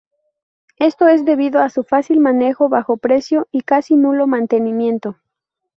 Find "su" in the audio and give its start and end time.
1.69-1.83